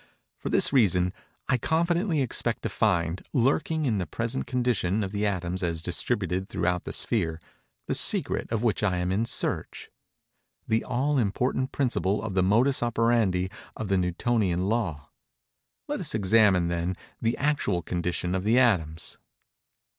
For 0.39 0.49
this 0.49 0.73
reason, 0.73 1.13
I 1.47 1.59
confidently 1.59 2.21
expect 2.23 2.63
to 2.63 2.69
find, 2.69 3.21
lurking 3.33 3.85
in 3.85 3.99
the 3.99 4.07
present 4.07 4.47
condition 4.47 5.03
of 5.03 5.11
the 5.11 5.27
atoms 5.27 5.61
as 5.61 5.83
distributed 5.83 6.49
throughout 6.49 6.85
the 6.85 6.91
sphere, 6.91 7.39
the 7.85 7.93
secret 7.93 8.51
of 8.51 8.63
which 8.63 8.81
I 8.81 8.97
am 8.97 9.11
in 9.11 9.25
search—the 9.25 10.83
all 10.85 11.19
important 11.19 11.71
principle 11.71 12.23
of 12.23 12.33
the 12.33 12.41
modus 12.41 12.81
operandi 12.81 13.49
of 13.77 13.89
the 13.89 13.97
Newtonian 13.97 14.67
law. 14.67 15.11
Let 15.87 15.99
us 15.99 16.15
examine, 16.15 16.67
then, 16.67 16.95
the 17.21 17.37
actual 17.37 17.83
condition 17.83 18.33
of 18.33 18.43
the 18.43 18.57
atoms. 18.57 19.19